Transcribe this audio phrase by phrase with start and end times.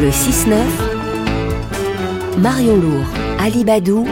[0.00, 0.54] Le 6-9,
[2.38, 3.04] Marion Lourd,
[3.38, 4.06] Ali Badou,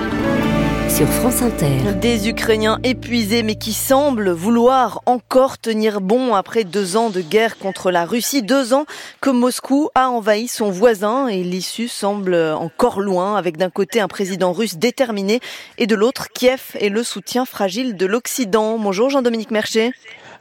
[0.86, 1.94] sur France Inter.
[1.98, 7.56] Des Ukrainiens épuisés mais qui semblent vouloir encore tenir bon après deux ans de guerre
[7.56, 8.42] contre la Russie.
[8.42, 8.84] Deux ans
[9.22, 14.08] que Moscou a envahi son voisin et l'issue semble encore loin avec d'un côté un
[14.08, 15.40] président russe déterminé
[15.78, 18.78] et de l'autre Kiev et le soutien fragile de l'Occident.
[18.78, 19.92] Bonjour Jean-Dominique Mercher.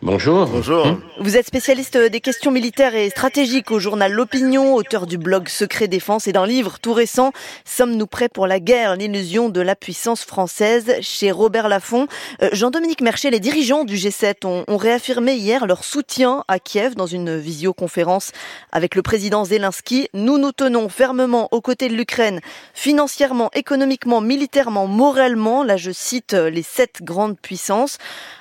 [0.03, 0.45] Bonjour.
[0.45, 0.85] Bonjour.
[0.85, 1.01] Hum.
[1.19, 5.87] Vous êtes spécialiste des questions militaires et stratégiques au journal L'Opinion, auteur du blog Secret
[5.87, 7.31] Défense et d'un livre tout récent,
[7.65, 8.95] Sommes-nous prêts pour la guerre?
[8.95, 12.07] L'illusion de la puissance française chez Robert Laffont.
[12.43, 16.93] Euh, Jean-Dominique Mercher, les dirigeants du G7 ont, ont, réaffirmé hier leur soutien à Kiev
[16.93, 18.33] dans une visioconférence
[18.71, 20.09] avec le président Zelensky.
[20.13, 22.39] Nous nous tenons fermement aux côtés de l'Ukraine,
[22.75, 25.63] financièrement, économiquement, militairement, moralement.
[25.63, 27.97] Là, je cite les sept grandes puissances.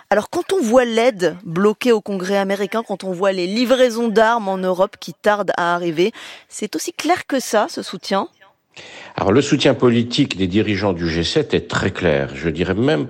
[0.09, 4.49] Alors quand on voit l'aide bloquée au Congrès américain, quand on voit les livraisons d'armes
[4.49, 6.13] en Europe qui tardent à arriver,
[6.49, 8.29] c'est aussi clair que ça, ce soutien?
[9.17, 12.31] Alors le soutien politique des dirigeants du G7 est très clair.
[12.35, 13.09] Je dirais même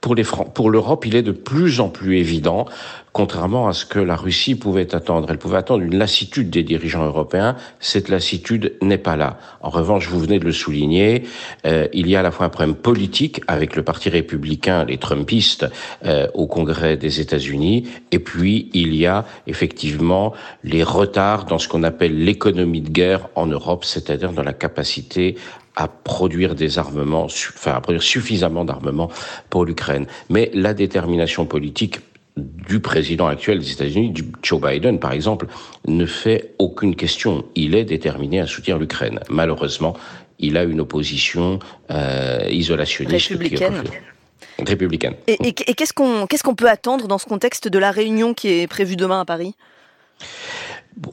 [0.00, 2.66] pour les pour l'Europe, il est de plus en plus évident,
[3.12, 5.28] contrairement à ce que la Russie pouvait attendre.
[5.28, 7.56] Elle pouvait attendre une lassitude des dirigeants européens.
[7.80, 9.38] Cette lassitude n'est pas là.
[9.60, 11.24] En revanche, vous venez de le souligner,
[11.66, 14.98] euh, il y a à la fois un problème politique avec le Parti républicain, les
[14.98, 15.66] Trumpistes,
[16.04, 21.66] euh, au Congrès des États-Unis, et puis il y a effectivement les retards dans ce
[21.66, 25.36] qu'on appelle l'économie de guerre en Europe, c'est-à-dire dans la capacité
[25.78, 29.10] à produire des armements, enfin à produire suffisamment d'armements
[29.48, 30.06] pour l'Ukraine.
[30.28, 32.00] Mais la détermination politique
[32.36, 34.12] du président actuel des États-Unis,
[34.42, 35.46] Joe Biden par exemple,
[35.86, 37.44] ne fait aucune question.
[37.54, 39.20] Il est déterminé à soutenir l'Ukraine.
[39.30, 39.96] Malheureusement,
[40.40, 41.60] il a une opposition
[41.92, 43.82] euh, isolationniste républicaine.
[44.56, 45.14] Qui républicaine.
[45.28, 48.34] Et, et, et qu'est-ce qu'on qu'est-ce qu'on peut attendre dans ce contexte de la réunion
[48.34, 49.54] qui est prévue demain à Paris?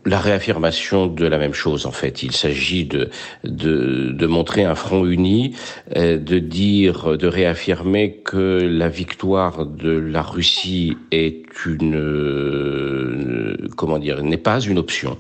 [0.05, 2.23] La réaffirmation de la même chose, en fait.
[2.23, 3.09] Il s'agit de,
[3.43, 5.55] de, de, montrer un front uni,
[5.95, 13.99] euh, de dire, de réaffirmer que la victoire de la Russie est une, euh, comment
[13.99, 15.17] dire, n'est pas une option.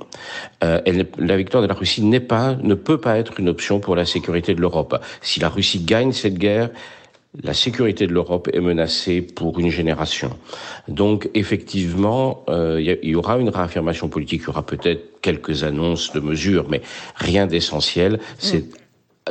[0.63, 0.81] Euh,
[1.17, 4.05] la victoire de la Russie n'est pas, ne peut pas être une option pour la
[4.05, 4.99] sécurité de l'Europe.
[5.21, 6.69] Si la Russie gagne cette guerre,
[7.43, 10.37] la sécurité de l'Europe est menacée pour une génération.
[10.87, 16.13] Donc effectivement, euh, il y aura une réaffirmation politique, il y aura peut-être quelques annonces
[16.13, 16.81] de mesures, mais
[17.15, 18.19] rien d'essentiel.
[18.37, 18.65] C'est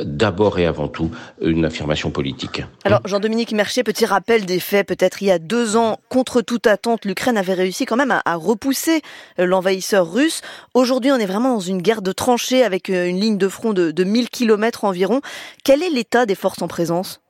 [0.01, 1.09] d'abord et avant tout
[1.41, 2.61] une affirmation politique.
[2.83, 6.67] Alors Jean-Dominique Mercier, petit rappel des faits, peut-être il y a deux ans, contre toute
[6.67, 9.01] attente, l'Ukraine avait réussi quand même à, à repousser
[9.37, 10.41] l'envahisseur russe.
[10.73, 13.91] Aujourd'hui, on est vraiment dans une guerre de tranchées avec une ligne de front de,
[13.91, 15.21] de 1000 km environ.
[15.63, 17.21] Quel est l'état des forces en présence?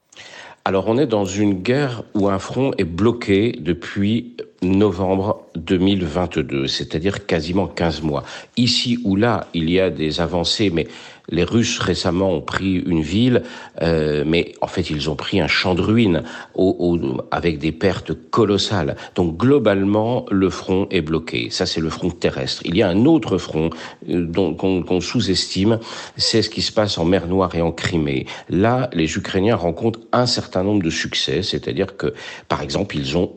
[0.67, 7.27] Alors on est dans une guerre où un front est bloqué depuis novembre 2022, c'est-à-dire
[7.27, 8.23] quasiment 15 mois.
[8.57, 10.87] Ici ou là, il y a des avancées, mais
[11.29, 13.43] les Russes récemment ont pris une ville,
[13.81, 17.71] euh, mais en fait ils ont pris un champ de ruines au, au, avec des
[17.71, 18.95] pertes colossales.
[19.15, 21.49] Donc globalement, le front est bloqué.
[21.49, 22.61] Ça, c'est le front terrestre.
[22.65, 23.69] Il y a un autre front
[24.09, 25.79] euh, qu'on qu sous-estime,
[26.17, 28.25] c'est ce qui se passe en mer Noire et en Crimée.
[28.49, 32.13] Là, les Ukrainiens rencontrent un certain nombre de succès, c'est-à-dire que,
[32.47, 33.35] par exemple, ils ont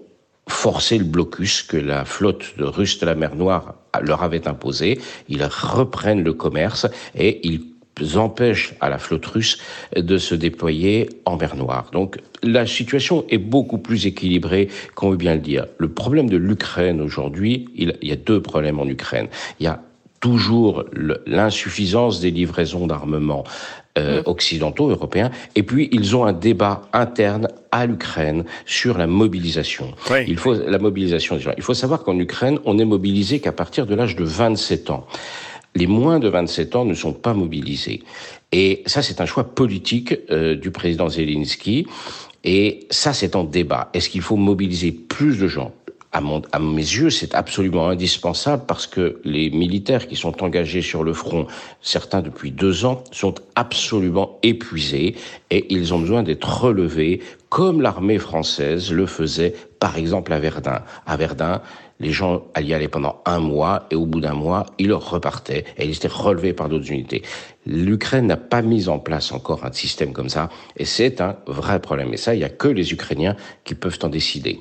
[0.48, 4.98] forcé le blocus que la flotte de russe de la mer Noire leur avait imposé.
[5.28, 7.77] Ils reprennent le commerce et ils
[8.16, 9.58] empêchent à la flotte russe
[9.96, 11.90] de se déployer en mer Noire.
[11.92, 15.66] Donc la situation est beaucoup plus équilibrée qu'on veut bien le dire.
[15.78, 19.28] Le problème de l'Ukraine aujourd'hui, il, il y a deux problèmes en Ukraine.
[19.60, 19.80] Il y a
[20.20, 20.84] toujours
[21.26, 23.44] l'insuffisance des livraisons d'armement
[23.98, 29.92] euh, occidentaux, européens, et puis ils ont un débat interne à l'Ukraine sur la mobilisation.
[30.10, 30.18] Oui.
[30.28, 31.52] Il faut la mobilisation des gens.
[31.56, 35.06] Il faut savoir qu'en Ukraine, on est mobilisé qu'à partir de l'âge de 27 ans.
[35.74, 38.02] Les moins de 27 ans ne sont pas mobilisés.
[38.52, 41.86] Et ça, c'est un choix politique euh, du président Zelensky.
[42.44, 43.90] Et ça, c'est en débat.
[43.92, 45.72] Est-ce qu'il faut mobiliser plus de gens?
[46.10, 50.80] À, mon, à, mes yeux, c'est absolument indispensable parce que les militaires qui sont engagés
[50.80, 51.46] sur le front,
[51.82, 55.16] certains depuis deux ans, sont absolument épuisés
[55.50, 60.82] et ils ont besoin d'être relevés comme l'armée française le faisait par exemple à Verdun.
[61.06, 61.62] À Verdun,
[62.00, 65.86] les gens y allaient pendant un mois et au bout d'un mois, ils repartaient et
[65.86, 67.22] ils étaient relevés par d'autres unités.
[67.66, 71.80] L'Ukraine n'a pas mis en place encore un système comme ça et c'est un vrai
[71.80, 72.12] problème.
[72.14, 74.60] Et ça, il n'y a que les Ukrainiens qui peuvent en décider.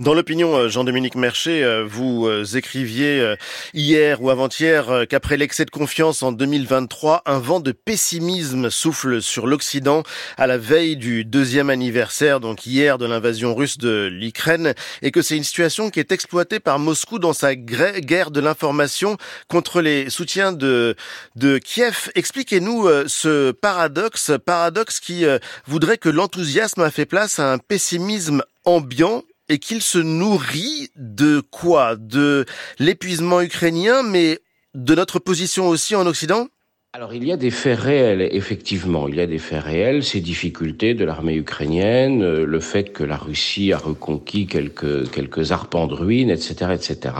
[0.00, 3.34] Dans l'opinion, euh, Jean-Dominique Mercher, euh, vous euh, écriviez
[3.74, 9.46] hier ou avant-hier qu'après l'excès de confiance en 2023, un vent de pessimisme souffle sur
[9.46, 10.02] l'Occident
[10.36, 14.55] à la veille du deuxième anniversaire, donc hier, de l'invasion russe de l'Ukraine,
[15.02, 19.16] et que c'est une situation qui est exploitée par Moscou dans sa guerre de l'information
[19.48, 20.96] contre les soutiens de,
[21.36, 22.10] de Kiev.
[22.14, 25.24] Expliquez-nous ce paradoxe, paradoxe qui
[25.66, 31.40] voudrait que l'enthousiasme a fait place à un pessimisme ambiant et qu'il se nourrit de
[31.50, 31.96] quoi?
[31.96, 32.46] De
[32.78, 34.40] l'épuisement ukrainien, mais
[34.74, 36.48] de notre position aussi en Occident?
[36.96, 40.20] Alors il y a des faits réels, effectivement, il y a des faits réels, ces
[40.20, 45.86] difficultés de l'armée ukrainienne, euh, le fait que la Russie a reconquis quelques, quelques arpents
[45.88, 47.14] de ruines, etc., etc.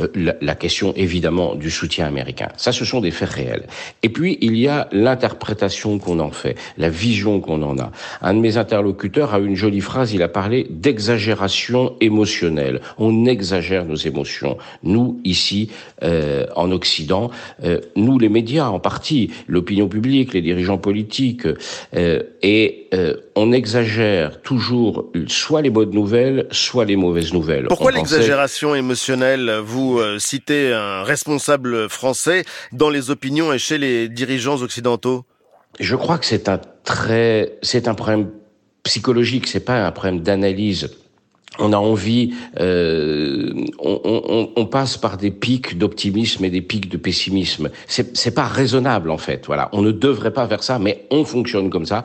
[0.00, 0.08] Euh,
[0.40, 2.48] la, question évidemment du soutien américain.
[2.56, 3.68] Ça, ce sont des faits réels.
[4.02, 7.92] Et puis il y a l'interprétation qu'on en fait, la vision qu'on en a.
[8.22, 12.80] Un de mes interlocuteurs a une jolie phrase, il a parlé d'exagération émotionnelle.
[12.98, 14.58] On exagère nos émotions.
[14.82, 15.70] Nous, ici,
[16.02, 17.30] euh, en Occident,
[17.62, 19.11] euh, nous les médias en partie,
[19.48, 26.46] l'opinion publique, les dirigeants politiques, euh, et euh, on exagère toujours soit les bonnes nouvelles,
[26.50, 27.66] soit les mauvaises nouvelles.
[27.68, 34.08] Pourquoi l'exagération émotionnelle Vous euh, citez un responsable français dans les opinions et chez les
[34.08, 35.24] dirigeants occidentaux?
[35.80, 38.30] Je crois que c'est un très, c'est un problème
[38.82, 40.90] psychologique, c'est pas un problème d'analyse
[41.58, 43.31] on a envie, euh,
[43.78, 47.70] on, passe par des pics d'optimisme et des pics de pessimisme.
[47.86, 49.46] C'est, c'est pas raisonnable en fait.
[49.46, 52.04] Voilà, on ne devrait pas faire ça, mais on fonctionne comme ça,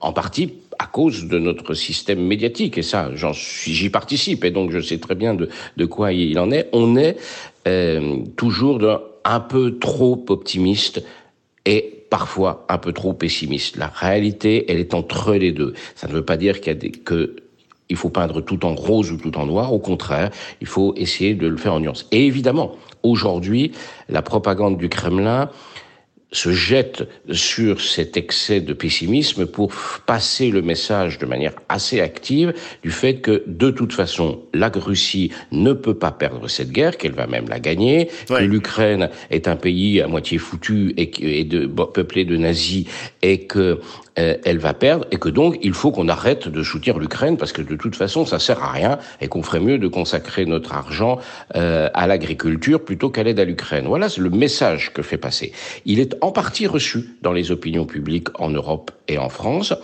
[0.00, 2.78] en partie à cause de notre système médiatique.
[2.78, 6.12] Et ça, j'en suis, j'y participe, et donc je sais très bien de, de quoi
[6.12, 6.68] il en est.
[6.72, 7.16] On est
[7.66, 8.80] euh, toujours
[9.24, 11.04] un peu trop optimiste
[11.66, 13.76] et parfois un peu trop pessimiste.
[13.76, 15.74] La réalité, elle est entre les deux.
[15.94, 17.36] Ça ne veut pas dire qu'il y a des, que
[17.90, 19.72] il faut peindre tout en rose ou tout en noir.
[19.72, 20.30] Au contraire,
[20.60, 22.06] il faut essayer de le faire en nuance.
[22.12, 23.72] Et évidemment, aujourd'hui,
[24.08, 25.50] la propagande du Kremlin
[26.32, 29.72] se jette sur cet excès de pessimisme pour
[30.04, 32.52] passer le message de manière assez active
[32.82, 37.12] du fait que de toute façon la Russie ne peut pas perdre cette guerre, qu'elle
[37.12, 41.66] va même la gagner, que l'Ukraine est un pays à moitié foutu et, et de,
[41.66, 42.86] peuplé de nazis
[43.22, 43.80] et que
[44.18, 47.52] euh, elle va perdre et que donc il faut qu'on arrête de soutenir l'Ukraine parce
[47.52, 50.72] que de toute façon ça sert à rien et qu'on ferait mieux de consacrer notre
[50.74, 51.18] argent
[51.54, 53.86] euh, à l'agriculture plutôt qu'à l'aide à l'Ukraine.
[53.86, 55.52] Voilà c'est le message que fait passer.
[55.86, 59.74] Il est en partie reçu dans les opinions publiques en Europe et en France.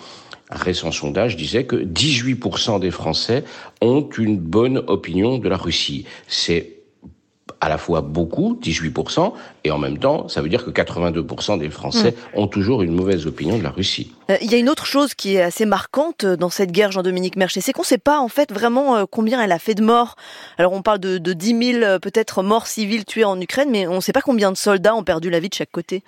[0.50, 3.44] Un récent sondage disait que 18% des Français
[3.80, 6.04] ont une bonne opinion de la Russie.
[6.28, 6.73] C'est
[7.60, 9.32] à la fois beaucoup, 18%,
[9.64, 12.38] et en même temps, ça veut dire que 82% des Français hmm.
[12.38, 14.12] ont toujours une mauvaise opinion de la Russie.
[14.30, 17.36] Euh, il y a une autre chose qui est assez marquante dans cette guerre, Jean-Dominique
[17.36, 19.82] Merchet, c'est qu'on ne sait pas en fait vraiment euh, combien elle a fait de
[19.82, 20.16] morts.
[20.58, 23.86] Alors on parle de, de 10 000 euh, peut-être morts civiles tués en Ukraine, mais
[23.86, 26.02] on ne sait pas combien de soldats ont perdu la vie de chaque côté.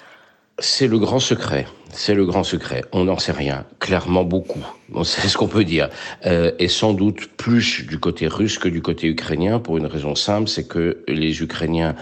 [0.58, 1.66] C'est le grand secret.
[1.92, 2.82] C'est le grand secret.
[2.92, 3.66] On n'en sait rien.
[3.78, 4.64] Clairement beaucoup.
[5.04, 5.90] c'est ce qu'on peut dire.
[6.24, 10.14] Euh, et sans doute plus du côté russe que du côté ukrainien pour une raison
[10.14, 11.94] simple, c'est que les Ukrainiens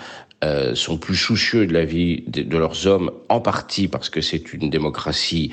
[0.45, 4.53] euh, sont plus soucieux de la vie de, leurs hommes, en partie parce que c'est
[4.53, 5.51] une démocratie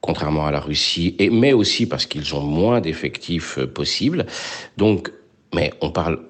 [0.00, 4.26] contrairement à la Russie, et, mais aussi parce qu'ils ont moins d'effectifs euh, possibles.
[4.76, 5.12] Donc,
[5.54, 6.20] mais on parle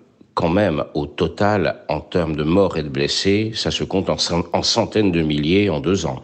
[0.40, 4.62] quand même, au total, en termes de morts et de blessés, ça se compte en,
[4.62, 6.22] centaines de milliers en deux ans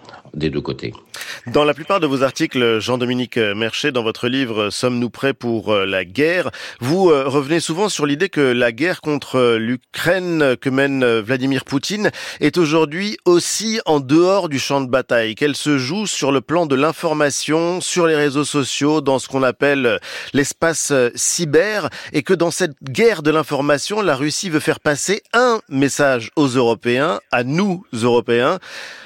[1.46, 5.86] Dans la plupart de vos articles, Jean-Dominique Merchet, dans votre livre Sommes-nous prêts pour euh,
[5.86, 6.50] la guerre
[6.80, 11.64] Vous euh, revenez souvent sur l'idée que la guerre contre l'Ukraine que mène euh, Vladimir
[11.64, 12.10] Poutine
[12.40, 16.66] est aujourd'hui aussi en dehors du champ de bataille, qu'elle se joue sur le plan
[16.66, 20.00] de l'information, sur les réseaux sociaux, dans ce qu'on appelle
[20.34, 25.60] l'espace cyber, et que dans cette guerre de l'information, la Russie veut faire passer un
[25.70, 28.58] message aux Européens, à nous Européens.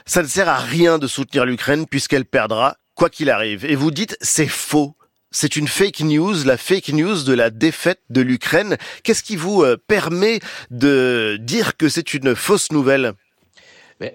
[0.07, 3.67] Ça ne sert à rien de soutenir l'Ukraine puisqu'elle perdra quoi qu'il arrive.
[3.67, 4.95] Et vous dites c'est faux.
[5.31, 8.79] C'est une fake news, la fake news de la défaite de l'Ukraine.
[9.05, 13.13] Qu'est-ce qui vous euh, permet de dire que c'est une fausse nouvelle?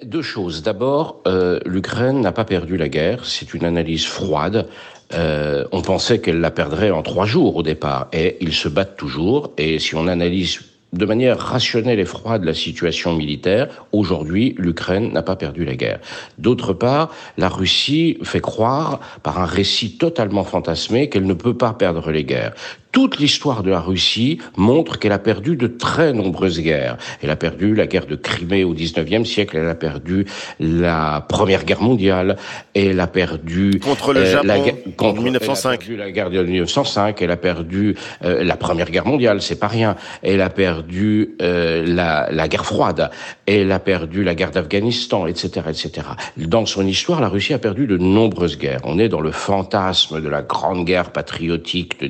[0.04, 0.64] Deux choses.
[0.64, 3.24] D'abord, euh, l'Ukraine n'a pas perdu la guerre.
[3.24, 4.68] C'est une analyse froide.
[5.14, 8.98] Euh, on pensait qu'elle la perdrait en trois jours au départ, et ils se battent
[8.98, 9.54] toujours.
[9.60, 10.60] Et si on analyse
[10.94, 16.00] de manière rationnelle et froide la situation militaire, aujourd'hui, l'Ukraine n'a pas perdu la guerre.
[16.38, 21.74] D'autre part, la Russie fait croire, par un récit totalement fantasmé, qu'elle ne peut pas
[21.74, 22.54] perdre les guerres.
[22.96, 26.96] Toute l'histoire de la Russie montre qu'elle a perdu de très nombreuses guerres.
[27.22, 30.26] Elle a perdu la guerre de Crimée au 19e siècle, elle a perdu
[30.62, 32.38] la Première Guerre mondiale,
[32.74, 34.60] elle a perdu contre le Japon la,
[34.96, 35.72] contre, en 1905.
[35.72, 39.42] Elle a perdu la guerre de 1905, elle a perdu euh, la Première Guerre mondiale,
[39.42, 39.98] c'est pas rien.
[40.24, 43.12] Elle a perdu euh, la, la guerre froide,
[43.46, 46.08] elle a perdu la guerre d'Afghanistan, etc., etc.
[46.38, 48.80] Dans son histoire, la Russie a perdu de nombreuses guerres.
[48.86, 52.08] On est dans le fantasme de la grande guerre patriotique de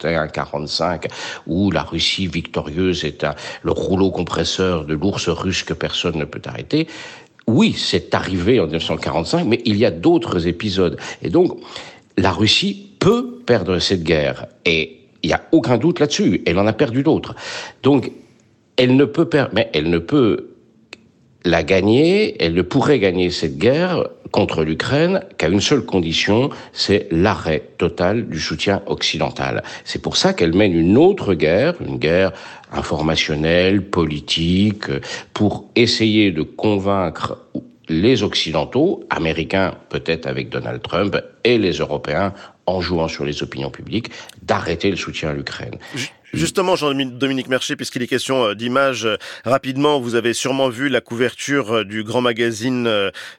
[0.00, 1.06] 1941-45,
[1.46, 3.26] où la Russie victorieuse est
[3.62, 6.86] le rouleau compresseur de l'ours russe que personne ne peut arrêter.
[7.46, 10.98] Oui, c'est arrivé en 1945, mais il y a d'autres épisodes.
[11.22, 11.58] Et donc,
[12.16, 14.46] la Russie peut perdre cette guerre.
[14.64, 16.42] Et il n'y a aucun doute là-dessus.
[16.46, 17.34] Elle en a perdu d'autres.
[17.82, 18.12] Donc,
[18.76, 20.47] elle ne peut mais elle ne peut
[21.44, 27.08] la gagner, elle ne pourrait gagner cette guerre contre l'Ukraine qu'à une seule condition, c'est
[27.10, 29.62] l'arrêt total du soutien occidental.
[29.84, 32.32] C'est pour ça qu'elle mène une autre guerre, une guerre
[32.72, 34.84] informationnelle, politique,
[35.32, 37.38] pour essayer de convaincre
[37.88, 42.34] les Occidentaux, américains peut-être avec Donald Trump, et les Européens
[42.66, 44.10] en jouant sur les opinions publiques,
[44.42, 45.78] d'arrêter le soutien à l'Ukraine.
[46.34, 49.16] Justement, Jean-Dominique Mercher, puisqu'il est question euh, d'image, euh,
[49.46, 52.84] rapidement, vous avez sûrement vu la couverture euh, du grand magazine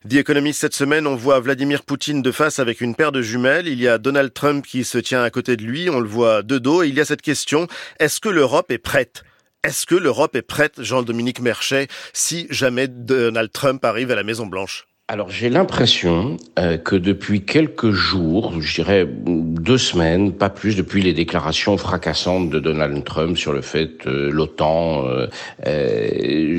[0.10, 1.05] The Economist cette semaine.
[1.05, 3.67] On voit Vladimir Poutine de face avec une paire de jumelles.
[3.67, 5.89] Il y a Donald Trump qui se tient à côté de lui.
[5.89, 6.81] On le voit de dos.
[6.81, 7.67] Et il y a cette question,
[8.00, 9.24] est-ce que l'Europe est prête?
[9.63, 14.48] Est-ce que l'Europe est prête, Jean-Dominique Merchet, si jamais Donald Trump arrive à la Maison
[14.48, 20.75] Blanche alors j'ai l'impression euh, que depuis quelques jours, je dirais deux semaines, pas plus,
[20.75, 25.28] depuis les déclarations fracassantes de Donald Trump sur le fait euh, l'OTAN, euh,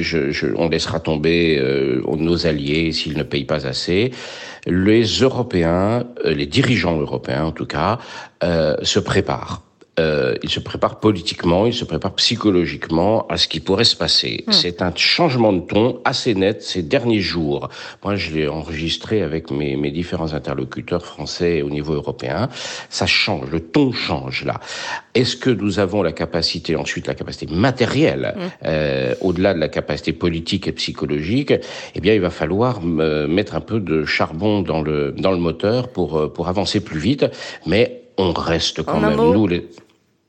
[0.00, 1.62] je, on laissera tomber
[2.04, 4.10] nos alliés s'ils ne payent pas assez,
[4.66, 7.98] les Européens, les dirigeants européens en tout cas,
[8.42, 9.62] se préparent
[9.98, 14.44] euh, il se prépare politiquement, il se prépare psychologiquement à ce qui pourrait se passer.
[14.46, 14.52] Hmm.
[14.52, 17.68] C'est un changement de ton assez net ces derniers jours.
[18.04, 22.48] Moi, je l'ai enregistré avec mes, mes, différents interlocuteurs français au niveau européen.
[22.88, 24.60] Ça change, le ton change là.
[25.14, 28.40] Est-ce que nous avons la capacité, ensuite la capacité matérielle, hmm.
[28.66, 31.52] euh, au-delà de la capacité politique et psychologique
[31.94, 35.88] Eh bien, il va falloir mettre un peu de charbon dans le dans le moteur
[35.88, 37.26] pour euh, pour avancer plus vite,
[37.66, 39.68] mais on reste quand même nous les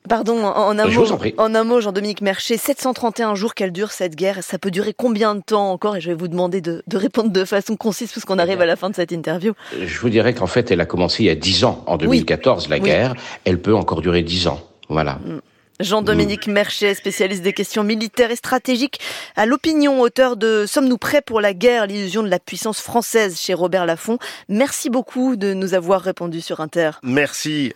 [0.09, 1.05] Pardon, en un, mot,
[1.37, 5.35] en un mot, Jean-Dominique Mercher, 731 jours qu'elle dure cette guerre, ça peut durer combien
[5.35, 5.95] de temps encore?
[5.95, 8.89] Et je vais vous demander de, répondre de façon concise puisqu'on arrive à la fin
[8.89, 9.53] de cette interview.
[9.79, 12.67] Je vous dirais qu'en fait, elle a commencé il y a 10 ans, en 2014,
[12.67, 13.13] la guerre.
[13.45, 14.59] Elle peut encore durer 10 ans.
[14.89, 15.19] Voilà.
[15.23, 15.39] Mm.
[15.79, 16.51] Jean-Dominique mm.
[16.51, 18.99] Merchet, spécialiste des questions militaires et stratégiques,
[19.35, 23.53] à l'opinion, auteur de Sommes-nous prêts pour la guerre, l'illusion de la puissance française chez
[23.53, 24.17] Robert Laffont.
[24.49, 26.91] Merci beaucoup de nous avoir répondu sur Inter.
[27.03, 27.69] Merci.